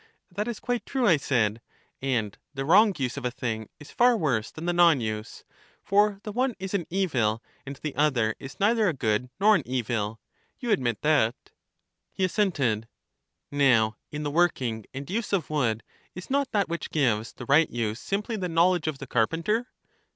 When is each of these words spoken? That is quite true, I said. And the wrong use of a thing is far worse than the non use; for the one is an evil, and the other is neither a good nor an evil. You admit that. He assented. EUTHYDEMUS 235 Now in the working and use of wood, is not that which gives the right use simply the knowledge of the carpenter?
That 0.31 0.47
is 0.47 0.59
quite 0.59 0.83
true, 0.83 1.05
I 1.05 1.17
said. 1.17 1.61
And 2.01 2.35
the 2.55 2.65
wrong 2.65 2.91
use 2.97 3.17
of 3.17 3.23
a 3.23 3.29
thing 3.29 3.69
is 3.79 3.91
far 3.91 4.17
worse 4.17 4.49
than 4.49 4.65
the 4.65 4.73
non 4.73 4.99
use; 4.99 5.43
for 5.83 6.19
the 6.23 6.31
one 6.31 6.55
is 6.57 6.73
an 6.73 6.87
evil, 6.89 7.43
and 7.67 7.75
the 7.75 7.93
other 7.95 8.35
is 8.39 8.59
neither 8.59 8.89
a 8.89 8.93
good 8.93 9.29
nor 9.39 9.53
an 9.53 9.61
evil. 9.67 10.19
You 10.59 10.71
admit 10.71 11.03
that. 11.03 11.51
He 12.11 12.23
assented. 12.23 12.87
EUTHYDEMUS 13.51 13.51
235 13.51 13.51
Now 13.59 13.97
in 14.09 14.23
the 14.23 14.31
working 14.31 14.85
and 14.91 15.07
use 15.07 15.31
of 15.31 15.51
wood, 15.51 15.83
is 16.15 16.31
not 16.31 16.51
that 16.51 16.67
which 16.67 16.89
gives 16.89 17.33
the 17.33 17.45
right 17.45 17.69
use 17.69 17.99
simply 17.99 18.35
the 18.37 18.49
knowledge 18.49 18.87
of 18.87 18.97
the 18.97 19.05
carpenter? 19.05 19.67